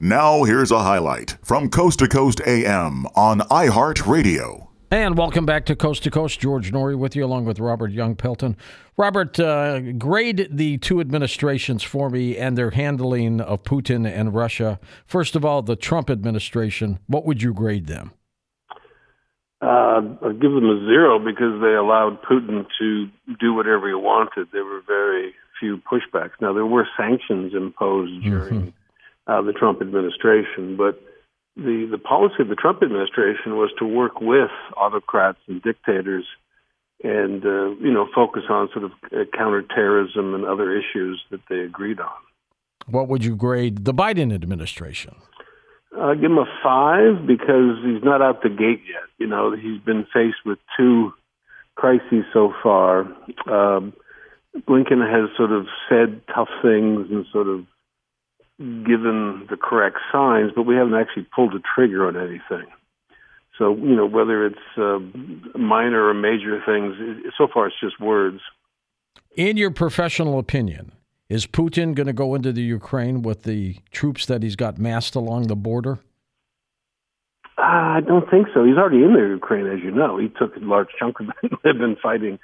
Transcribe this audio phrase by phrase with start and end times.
[0.00, 4.68] Now, here's a highlight from Coast to Coast AM on iHeartRadio.
[4.92, 6.38] And welcome back to Coast to Coast.
[6.38, 8.56] George Noory with you, along with Robert Young Pelton.
[8.96, 14.78] Robert, uh, grade the two administrations for me and their handling of Putin and Russia.
[15.04, 18.12] First of all, the Trump administration, what would you grade them?
[19.60, 23.08] Uh, I'd give them a zero because they allowed Putin to
[23.40, 24.46] do whatever he wanted.
[24.52, 26.40] There were very few pushbacks.
[26.40, 28.60] Now, there were sanctions imposed during.
[28.60, 28.77] Mm-hmm
[29.28, 30.76] uh, the Trump administration.
[30.76, 31.00] But
[31.56, 36.24] the the policy of the Trump administration was to work with autocrats and dictators,
[37.04, 41.60] and uh, you know focus on sort of uh, counterterrorism and other issues that they
[41.60, 42.10] agreed on.
[42.86, 45.16] What would you grade the Biden administration?
[45.96, 49.08] Uh, give him a five because he's not out the gate yet.
[49.18, 51.12] You know, he's been faced with two
[51.74, 53.00] crises so far.
[53.46, 53.92] Um,
[54.56, 57.64] Blinken has sort of said tough things and sort of
[58.58, 62.66] given the correct signs, but we haven't actually pulled the trigger on anything.
[63.56, 64.98] So, you know, whether it's uh,
[65.58, 66.94] minor or major things,
[67.36, 68.40] so far it's just words.
[69.36, 70.92] In your professional opinion,
[71.28, 75.14] is Putin going to go into the Ukraine with the troops that he's got massed
[75.14, 75.98] along the border?
[77.58, 78.64] Uh, I don't think so.
[78.64, 80.18] He's already in the Ukraine, as you know.
[80.18, 81.52] He took a large chunk of it.
[81.64, 82.38] They've been fighting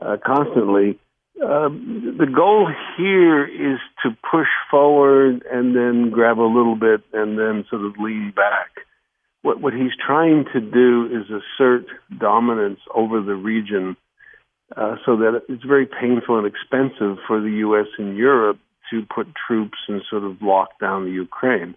[0.00, 0.98] uh, constantly.
[1.44, 7.38] Um, the goal here is to push forward and then grab a little bit and
[7.38, 8.70] then sort of lean back.
[9.42, 11.86] What what he's trying to do is assert
[12.18, 13.96] dominance over the region,
[14.76, 17.86] uh, so that it's very painful and expensive for the U.S.
[17.98, 18.58] and Europe
[18.90, 21.76] to put troops and sort of lock down the Ukraine.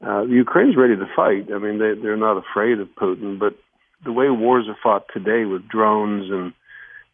[0.00, 1.52] Uh, the Ukraine's ready to fight.
[1.52, 3.54] I mean, they they're not afraid of Putin, but
[4.04, 6.52] the way wars are fought today with drones and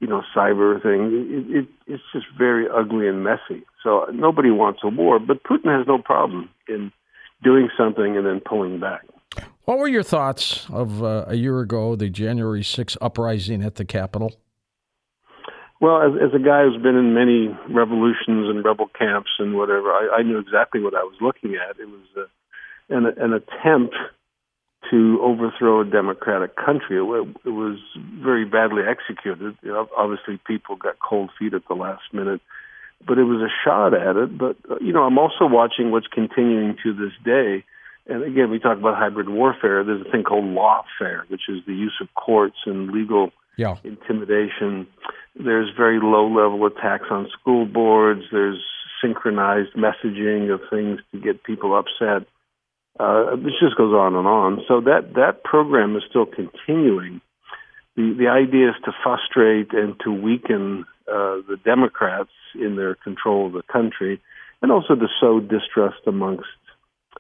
[0.01, 1.27] you know, cyber thing.
[1.31, 3.65] It, it, it's just very ugly and messy.
[3.83, 6.93] So nobody wants a war, but Putin has no problem in
[7.43, 9.03] doing something and then pulling back.
[9.65, 13.85] What were your thoughts of uh, a year ago, the January 6th uprising at the
[13.85, 14.33] Capitol?
[15.81, 19.91] Well, as, as a guy who's been in many revolutions and rebel camps and whatever,
[19.91, 21.79] I, I knew exactly what I was looking at.
[21.79, 23.95] It was a, an, an attempt
[24.91, 26.99] to overthrow a democratic country.
[26.99, 27.79] It, it was
[28.23, 29.57] very badly executed.
[29.63, 32.41] You know, obviously, people got cold feet at the last minute,
[33.07, 34.39] but it was a shot at it.
[34.39, 37.65] But uh, you know, I'm also watching what's continuing to this day.
[38.09, 39.83] And again, we talk about hybrid warfare.
[39.83, 43.77] There's a thing called lawfare, which is the use of courts and legal yeah.
[43.83, 44.87] intimidation.
[45.35, 48.23] There's very low level attacks on school boards.
[48.31, 48.63] There's
[49.03, 52.29] synchronized messaging of things to get people upset
[52.99, 54.63] uh, this just goes on and on.
[54.69, 57.21] So that that program is still continuing.
[57.97, 63.47] The the idea is to frustrate and to weaken uh, the Democrats in their control
[63.47, 64.21] of the country,
[64.63, 66.49] and also to sow distrust amongst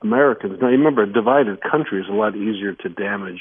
[0.03, 0.59] Americans.
[0.60, 3.41] Now, you remember, a divided country is a lot easier to damage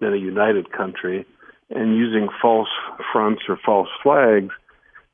[0.00, 1.26] than a united country,
[1.70, 2.70] and using false
[3.12, 4.52] fronts or false flags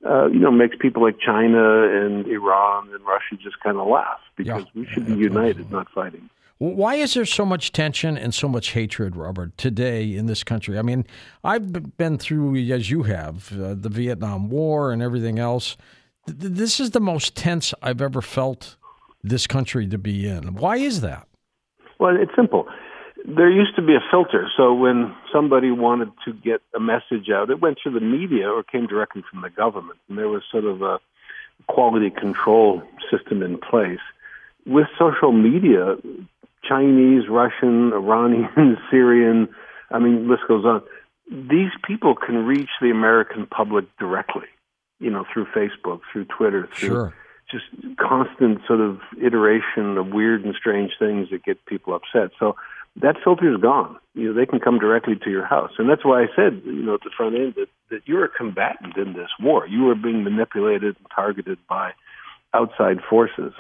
[0.07, 4.21] uh, you know, makes people like China and Iran and Russia just kind of laugh
[4.37, 5.77] because yeah, we should be united, absolutely.
[5.77, 6.31] not fighting.
[6.59, 10.77] Why is there so much tension and so much hatred, Robert, today in this country?
[10.77, 11.07] I mean,
[11.45, 15.77] I've been through, as you have, uh, the Vietnam War and everything else.
[16.27, 18.77] Th- this is the most tense I've ever felt
[19.23, 20.57] this country to be in.
[20.57, 21.29] Why is that?
[22.01, 22.67] Well, it's simple.
[23.25, 24.49] There used to be a filter.
[24.57, 28.65] So when somebody wanted to get a message out, it went through the media or
[28.65, 30.01] came directly from the government.
[30.09, 30.99] And there was sort of a
[31.69, 32.83] quality control
[33.13, 34.01] system in place.
[34.67, 35.97] With social media,
[36.67, 39.49] Chinese, Russian, Iranian, Syrian,
[39.91, 40.83] I mean, list goes on.
[41.31, 44.47] These people can reach the American public directly,
[44.99, 47.15] you know, through Facebook, through Twitter, through sure.
[47.51, 47.65] just
[47.99, 52.31] constant sort of iteration of weird and strange things that get people upset.
[52.39, 52.57] So
[52.97, 53.97] that filter is gone.
[54.15, 55.73] You know, they can come directly to your house.
[55.79, 58.29] And that's why I said, you know, at the front end that, that you're a
[58.29, 59.67] combatant in this war.
[59.67, 61.93] You are being manipulated and targeted by
[62.55, 63.53] outside forces.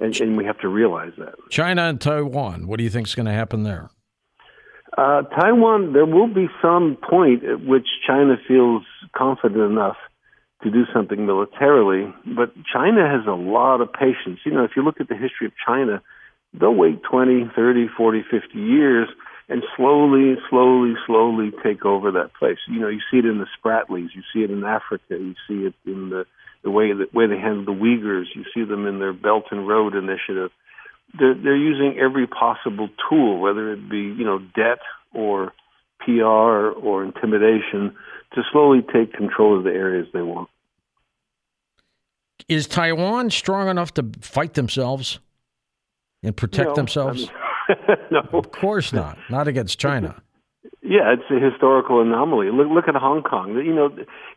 [0.00, 1.34] And, and we have to realize that.
[1.50, 3.90] China and Taiwan, what do you think is going to happen there?
[4.96, 8.82] Uh, Taiwan, there will be some point at which China feels
[9.16, 9.96] confident enough
[10.62, 14.40] to do something militarily, but China has a lot of patience.
[14.44, 16.02] You know, if you look at the history of China,
[16.58, 19.08] they'll wait 20, 30, 40, 50 years
[19.48, 22.58] and slowly, slowly, slowly take over that place.
[22.66, 25.66] You know, you see it in the Spratlys, you see it in Africa, you see
[25.66, 26.26] it in the
[26.62, 28.26] the way that way they handle the Uyghurs.
[28.34, 30.50] You see them in their Belt and Road initiative.
[31.18, 34.78] They're, they're using every possible tool, whether it be you know debt
[35.14, 35.52] or
[36.00, 37.96] PR or intimidation,
[38.34, 40.48] to slowly take control of the areas they want.
[42.48, 45.20] Is Taiwan strong enough to fight themselves?
[46.22, 47.28] and protect No, themselves?
[47.68, 48.38] I mean, no.
[48.38, 49.18] Of course not.
[49.30, 50.20] Not against China.
[50.88, 52.50] Yeah, it's a historical anomaly.
[52.50, 53.54] Look, look at Hong Kong.
[53.56, 53.90] You know,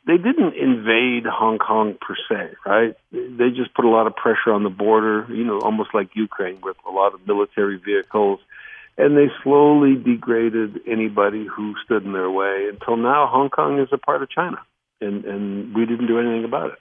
[0.05, 2.93] they didn't invade Hong Kong per se, right?
[3.13, 5.25] They just put a lot of pressure on the border.
[5.29, 8.41] You know, almost like Ukraine with a lot of military vehicles,
[8.97, 13.27] and they slowly degraded anybody who stood in their way until now.
[13.31, 14.57] Hong Kong is a part of China,
[14.99, 16.79] and and we didn't do anything about it.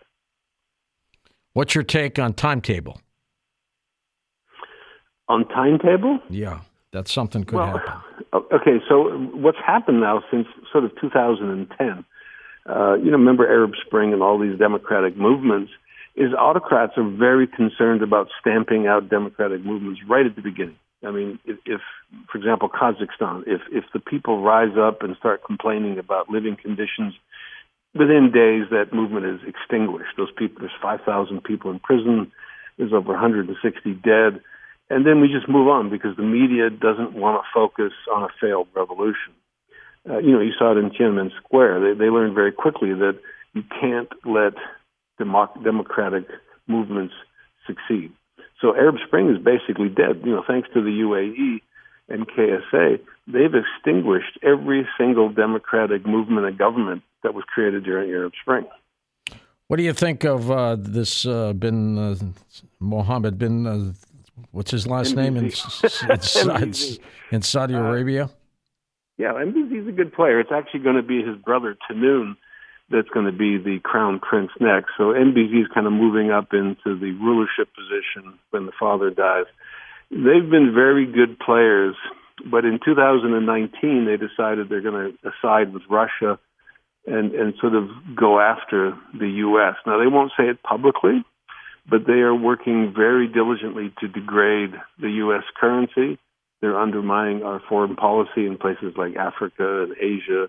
[1.52, 3.00] What's your take on timetable?
[5.28, 8.09] On timetable, Yeah, that's something could Well, happen.
[8.32, 8.78] O- okay.
[8.88, 12.04] So what's happened now since sort of 2010?
[12.66, 15.72] Uh, you know, remember Arab Spring and all these democratic movements?
[16.16, 20.76] Is autocrats are very concerned about stamping out democratic movements right at the beginning.
[21.06, 21.80] I mean, if, if
[22.30, 27.14] for example, Kazakhstan, if if the people rise up and start complaining about living conditions,
[27.94, 30.16] within days that movement is extinguished.
[30.16, 32.30] Those people, there's 5,000 people in prison.
[32.76, 34.40] There's over 160 dead
[34.90, 38.28] and then we just move on because the media doesn't want to focus on a
[38.40, 39.32] failed revolution.
[40.08, 41.80] Uh, you know, you saw it in Tiananmen Square.
[41.80, 43.18] They, they learned very quickly that
[43.54, 44.54] you can't let
[45.20, 46.26] democ- democratic
[46.66, 47.14] movements
[47.66, 48.12] succeed.
[48.60, 50.22] So Arab Spring is basically dead.
[50.24, 51.60] You know, thanks to the UAE
[52.08, 52.98] and KSA,
[53.28, 58.66] they've extinguished every single democratic movement and government that was created during Arab Spring.
[59.68, 62.16] What do you think of uh, this uh, bin uh,
[62.80, 63.94] Mohammed bin?
[64.42, 66.74] Uh, what's his last name in, in,
[67.30, 68.30] in Saudi Arabia?
[69.18, 70.40] Yeah, MBZ's a good player.
[70.40, 72.36] It's actually going to be his brother Tahnoun
[72.90, 74.90] that's going to be the crown prince next.
[74.98, 79.44] So MBZ is kind of moving up into the rulership position when the father dies.
[80.10, 81.94] They've been very good players,
[82.50, 86.38] but in 2019 they decided they're going to side with Russia
[87.06, 89.76] and and sort of go after the U.S.
[89.86, 91.24] Now they won't say it publicly,
[91.90, 95.42] but they are working very diligently to degrade the U.S.
[95.60, 96.18] currency.
[96.60, 100.48] They're undermining our foreign policy in places like Africa and Asia.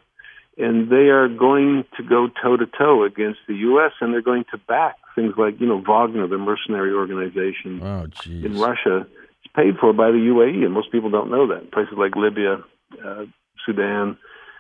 [0.58, 3.94] And they are going to go toe to toe against the U.S.
[4.02, 8.60] and they're going to back things like, you know, Wagner, the mercenary organization Oh, in.
[8.60, 9.08] Russia.
[9.44, 11.72] It's paid for by the UAE, and most people don't know that.
[11.72, 12.64] Places like Libya,
[13.04, 13.26] uh,
[13.66, 14.18] Sudan,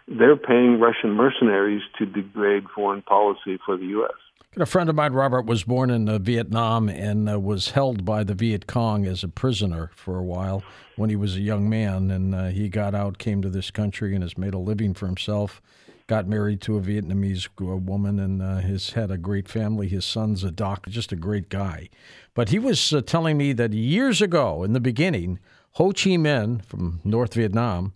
[0.07, 4.18] they're paying Russian mercenaries to degrade foreign policy for the U.S.
[4.57, 8.25] A friend of mine, Robert, was born in uh, Vietnam and uh, was held by
[8.25, 10.62] the Viet Cong as a prisoner for a while
[10.98, 12.12] when he was a young man.
[12.12, 15.06] And uh, he got out, came to this country, and has made a living for
[15.06, 15.62] himself.
[16.07, 19.88] Got married to a Vietnamese woman and uh, has had a great family.
[19.88, 21.88] His son's a doctor, just a great guy.
[22.33, 25.39] But he was uh, telling me that years ago, in the beginning,
[25.75, 27.94] Ho Chi Minh from North Vietnam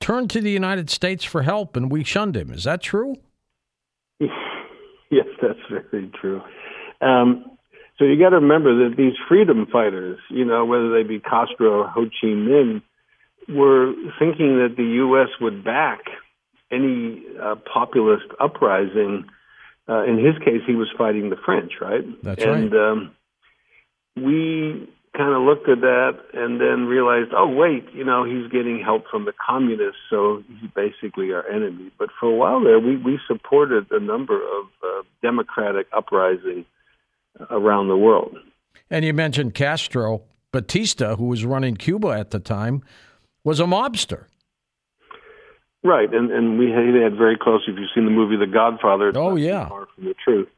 [0.00, 2.50] turned to the United States for help, and we shunned him.
[2.50, 3.18] Is that true?
[5.16, 6.42] yes, that's very true.
[7.00, 7.44] Um,
[7.98, 11.82] so you got to remember that these freedom fighters, you know, whether they be Castro
[11.82, 12.82] or Ho Chi Minh,
[13.48, 15.28] were thinking that the U.S.
[15.40, 16.00] would back
[16.70, 19.26] any uh, populist uprising.
[19.88, 22.04] Uh, in his case, he was fighting the French, right?
[22.22, 23.16] That's and, Um,
[24.16, 28.80] we kind of looked at that and then realized, oh wait, you know, he's getting
[28.82, 31.90] help from the communists, so he's basically our enemy.
[31.98, 36.64] But for a while there, we we supported a number of uh, democratic uprising
[37.50, 38.36] around the world.
[38.90, 40.22] And you mentioned Castro.
[40.52, 42.82] Batista, who was running Cuba at the time,
[43.42, 44.26] was a mobster.
[45.82, 47.62] Right, and and we had, very close.
[47.66, 49.68] If you've seen the movie The Godfather, it's Oh, yeah.
[49.68, 50.48] far from the truth.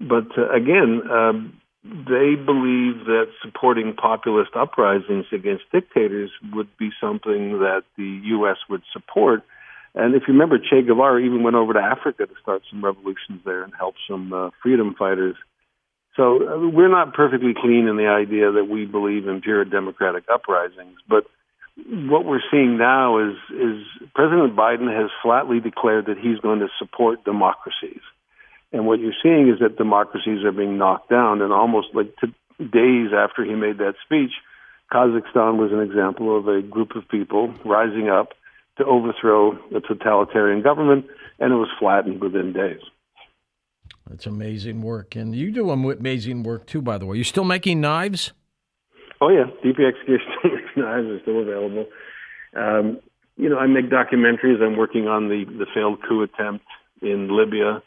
[0.00, 7.60] But uh, again, um, they believe that supporting populist uprisings against dictators would be something
[7.60, 8.56] that the U.S.
[8.68, 9.42] would support.
[9.94, 13.40] And if you remember, Che Guevara even went over to Africa to start some revolutions
[13.44, 15.36] there and help some uh, freedom fighters.
[16.16, 20.24] So uh, we're not perfectly clean in the idea that we believe in pure democratic
[20.32, 21.26] uprisings, but
[21.84, 26.68] what we're seeing now is is President Biden has flatly declared that he's going to
[26.78, 28.00] support democracies.
[28.76, 31.40] And what you're seeing is that democracies are being knocked down.
[31.40, 34.32] And almost like t- days after he made that speech,
[34.92, 38.34] Kazakhstan was an example of a group of people rising up
[38.76, 41.06] to overthrow a totalitarian government,
[41.38, 42.82] and it was flattened within days.
[44.10, 45.16] That's amazing work.
[45.16, 47.16] And you do am- amazing work too, by the way.
[47.16, 48.34] You're still making knives?
[49.22, 50.28] Oh yeah, DP Execution
[50.76, 51.86] knives are still available.
[52.54, 53.00] Um,
[53.38, 54.60] you know, I make documentaries.
[54.60, 56.66] I'm working on the the failed coup attempt
[57.00, 57.82] in Libya,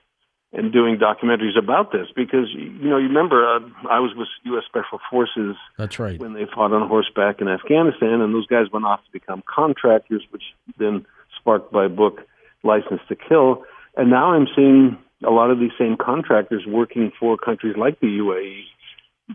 [0.51, 4.63] and doing documentaries about this because you know you remember uh, I was with U.S.
[4.67, 6.19] Special Forces That's right.
[6.19, 10.23] when they fought on horseback in Afghanistan, and those guys went off to become contractors,
[10.31, 10.43] which
[10.77, 11.05] then
[11.39, 12.21] sparked my book
[12.63, 13.63] License to Kill.
[13.95, 18.07] And now I'm seeing a lot of these same contractors working for countries like the
[18.07, 18.63] UAE,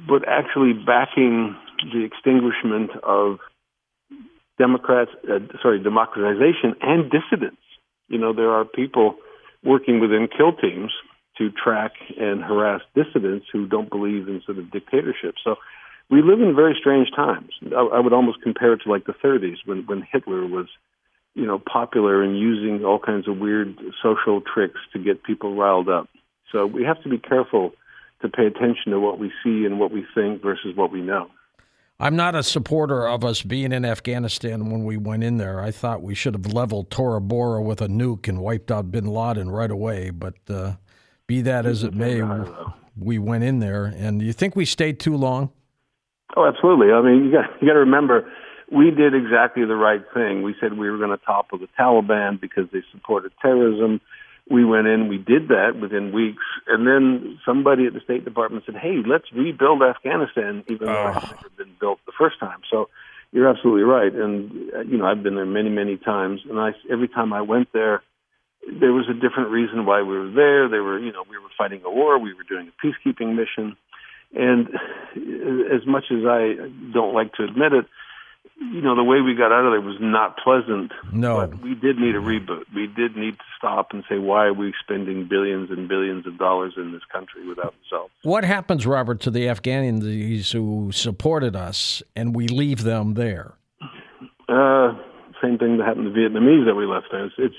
[0.08, 1.54] but actually backing
[1.92, 3.38] the extinguishment of
[4.58, 7.60] Democrats, uh, sorry, democratization and dissidents.
[8.08, 9.16] You know, there are people
[9.64, 10.92] working within kill teams
[11.38, 15.34] to track and harass dissidents who don't believe in sort of dictatorship.
[15.42, 15.56] So
[16.10, 17.50] we live in very strange times.
[17.74, 20.66] I, I would almost compare it to like the 30s when when Hitler was,
[21.34, 25.88] you know, popular and using all kinds of weird social tricks to get people riled
[25.88, 26.08] up.
[26.52, 27.72] So we have to be careful
[28.22, 31.28] to pay attention to what we see and what we think versus what we know.
[32.00, 35.60] I'm not a supporter of us being in Afghanistan when we went in there.
[35.60, 39.06] I thought we should have leveled Tora Bora with a nuke and wiped out bin
[39.06, 40.10] Laden right away.
[40.10, 40.72] But uh,
[41.28, 42.20] be that as it may,
[42.98, 43.84] we went in there.
[43.84, 45.50] And you think we stayed too long?
[46.36, 46.92] Oh, absolutely.
[46.92, 48.28] I mean, you got you got to remember,
[48.72, 50.42] we did exactly the right thing.
[50.42, 54.00] We said we were going to topple the Taliban because they supported terrorism
[54.50, 58.64] we went in, we did that within weeks, and then somebody at the State Department
[58.66, 61.22] said, "Hey, let's rebuild Afghanistan," even though
[61.84, 62.60] built the first time.
[62.70, 62.88] So
[63.32, 64.34] you're absolutely right, and
[64.74, 67.68] uh, you know I've been there many, many times, and I every time I went
[67.72, 68.02] there,
[68.80, 70.68] there was a different reason why we were there.
[70.68, 73.76] They were, you know, we were fighting a war, we were doing a peacekeeping mission,
[74.34, 74.68] and
[75.76, 76.42] as much as I
[76.92, 77.86] don't like to admit it,
[78.56, 80.92] you know, the way we got out of there was not pleasant.
[81.12, 81.46] No.
[81.46, 82.64] But we did need a reboot.
[82.74, 86.38] We did need to stop and say, why are we spending billions and billions of
[86.38, 88.12] dollars in this country without results?
[88.22, 93.54] What happens, Robert, to the Afghans who supported us and we leave them there?
[94.48, 94.94] Uh,
[95.42, 97.26] same thing that happened to Vietnamese that we left there.
[97.26, 97.56] It's, it's,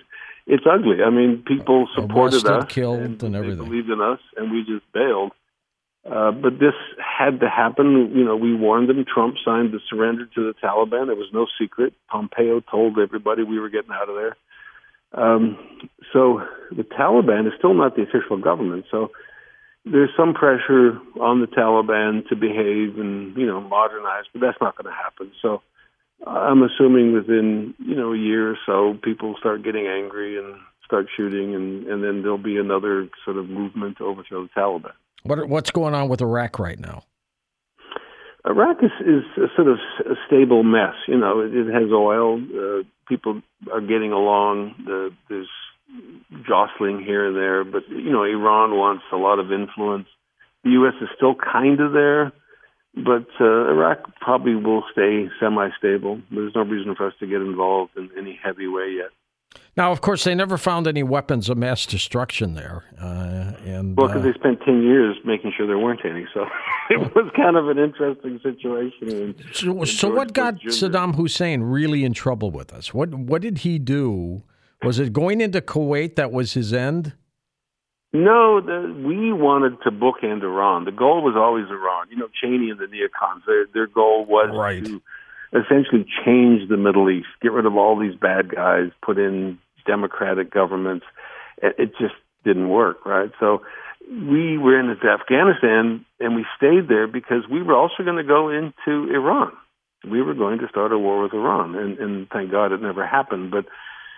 [0.47, 1.03] it's ugly.
[1.03, 3.57] I mean, people supported Arrested, us, killed, and, and everything.
[3.59, 5.31] They believed in us, and we just bailed.
[6.05, 8.11] Uh, but this had to happen.
[8.15, 9.03] You know, we warned them.
[9.11, 11.09] Trump signed the surrender to the Taliban.
[11.09, 11.93] It was no secret.
[12.09, 14.37] Pompeo told everybody we were getting out of there.
[15.13, 15.57] Um,
[16.13, 18.85] so the Taliban is still not the official government.
[18.91, 19.11] So
[19.85, 24.75] there's some pressure on the Taliban to behave and you know modernize, but that's not
[24.77, 25.31] going to happen.
[25.41, 25.61] So
[26.25, 31.07] I'm assuming within you know a year or so, people start getting angry and start
[31.15, 34.93] shooting, and and then there'll be another sort of movement to overthrow the Taliban.
[35.25, 37.03] What what's going on with Iraq right now?
[38.47, 40.93] Iraq is, is a sort of a stable mess.
[41.07, 42.39] You know, it, it has oil.
[42.39, 43.41] Uh, people
[43.73, 44.75] are getting along.
[44.85, 45.49] The, there's
[46.47, 50.07] jostling here and there, but you know, Iran wants a lot of influence.
[50.63, 50.93] The U.S.
[51.01, 52.31] is still kind of there,
[52.93, 56.21] but uh, Iraq probably will stay semi-stable.
[56.29, 59.09] There's no reason for us to get involved in any heavy way yet.
[59.77, 64.07] Now, of course, they never found any weapons of mass destruction there, uh, and well,
[64.07, 66.45] because uh, they spent ten years making sure there weren't any, so
[66.89, 69.09] it was kind of an interesting situation.
[69.09, 70.69] In, so, in so what got Jr.
[70.69, 72.93] Saddam Hussein really in trouble with us?
[72.93, 74.43] What what did he do?
[74.83, 77.13] Was it going into Kuwait that was his end?
[78.13, 80.85] No, the, we wanted to bookend Iran.
[80.85, 82.07] The goal was always Iran.
[82.09, 83.41] You know, Cheney and the neocons.
[83.45, 84.85] Their their goal was Right.
[84.85, 85.01] to
[85.53, 90.51] essentially change the Middle East, get rid of all these bad guys, put in democratic
[90.51, 91.05] governments.
[91.61, 93.31] It, just didn't work, right?
[93.39, 93.61] So
[94.09, 98.49] we were in Afghanistan and we stayed there because we were also going to go
[98.49, 99.51] into Iran.
[100.09, 103.05] We were going to start a war with Iran, and, and thank God it never
[103.05, 103.49] happened.
[103.49, 103.65] But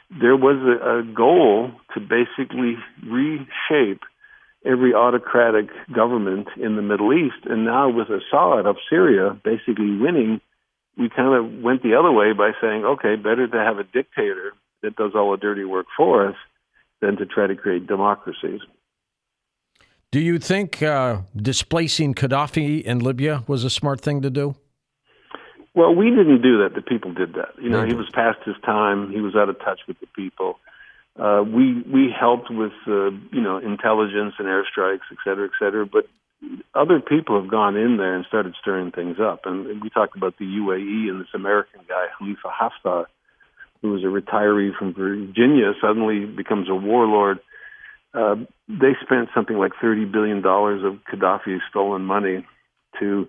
[0.10, 4.01] there was a, a goal to basically reshape
[4.65, 7.46] every autocratic government in the Middle East.
[7.46, 10.41] And now with Assad of Syria basically winning,
[10.97, 14.53] we kind of went the other way by saying, okay, better to have a dictator
[14.81, 16.35] that does all the dirty work for us
[17.01, 18.61] than to try to create democracies.
[20.11, 24.55] Do you think uh, displacing Gaddafi in Libya was a smart thing to do?
[25.75, 26.73] Well, we didn't do that.
[26.73, 27.49] The people did that.
[27.61, 29.11] You know, he was past his time.
[29.11, 30.59] He was out of touch with the people.
[31.19, 35.86] Uh, we we helped with uh, you know intelligence and airstrikes, et cetera, et cetera.
[35.86, 36.07] But
[36.75, 39.41] other people have gone in there and started stirring things up.
[39.45, 43.05] And we talked about the UAE and this American guy Khalifa Haftar,
[43.81, 47.39] who was a retiree from Virginia, suddenly becomes a warlord.
[48.13, 48.36] Uh,
[48.67, 52.45] they spent something like thirty billion dollars of Gaddafi's stolen money
[53.00, 53.27] to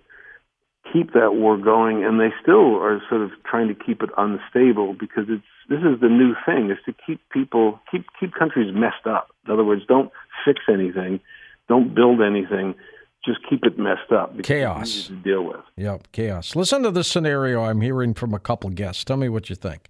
[0.91, 4.93] keep that war going, and they still are sort of trying to keep it unstable
[4.93, 9.05] because it's this is the new thing is to keep people keep keep countries messed
[9.05, 9.29] up.
[9.45, 10.11] In other words, don't
[10.45, 11.19] fix anything,
[11.67, 12.75] don't build anything,
[13.23, 14.41] just keep it messed up.
[14.43, 15.07] Chaos.
[15.07, 15.61] to deal with.
[15.77, 16.55] Yep, chaos.
[16.55, 19.03] Listen to this scenario I'm hearing from a couple guests.
[19.03, 19.87] Tell me what you think.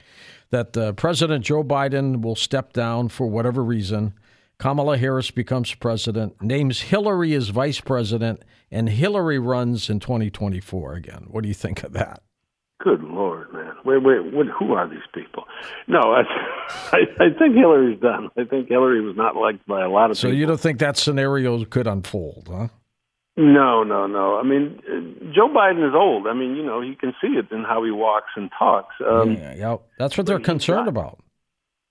[0.52, 4.14] That uh, President Joe Biden will step down for whatever reason.
[4.60, 11.28] Kamala Harris becomes president, names Hillary as vice president, and Hillary runs in 2024 again.
[11.30, 12.22] What do you think of that?
[12.82, 13.74] Good lord, man!
[13.84, 15.44] Wait, wait, what, who are these people?
[15.88, 16.22] No, I,
[16.92, 18.30] I, I think Hillary's done.
[18.38, 20.36] I think Hillary was not liked by a lot of So people.
[20.36, 22.68] So you don't think that scenario could unfold, huh?
[23.36, 24.38] No, no, no.
[24.38, 26.28] I mean, uh, Joe Biden is old.
[26.28, 28.96] I mean, you know, he can see it in how he walks and talks.
[29.06, 31.20] Um, yeah, yeah, that's what they're concerned not, about.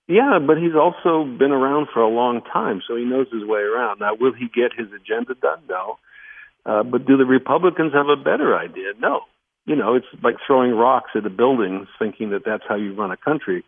[0.09, 3.61] Yeah, but he's also been around for a long time, so he knows his way
[3.61, 3.99] around.
[3.99, 5.61] Now, will he get his agenda done?
[5.69, 5.99] No.
[6.65, 8.93] Uh, but do the Republicans have a better idea?
[8.99, 9.21] No.
[9.67, 13.11] You know, it's like throwing rocks at a building, thinking that that's how you run
[13.11, 13.63] a country.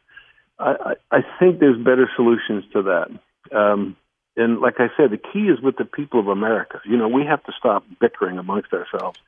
[0.57, 3.55] I, I, I think there's better solutions to that.
[3.55, 3.95] Um,
[4.35, 6.81] and like I said, the key is with the people of America.
[6.85, 9.19] You know, we have to stop bickering amongst ourselves,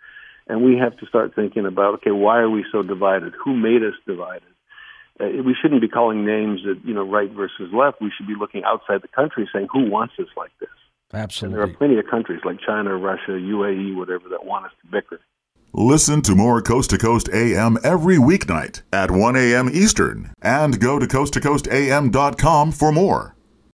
[0.48, 3.34] and we have to start thinking about, okay, why are we so divided?
[3.44, 4.53] Who made us divided?
[5.20, 8.02] Uh, we shouldn't be calling names that you know right versus left.
[8.02, 10.70] We should be looking outside the country, saying who wants us like this.
[11.14, 11.60] Absolutely.
[11.60, 14.92] And there are plenty of countries like China, Russia, UAE, whatever, that want us to
[14.92, 15.20] bicker.
[15.76, 19.70] Listen to more Coast to Coast AM every weeknight at 1 a.m.
[19.74, 23.33] Eastern and go to coasttocoastam.com for more.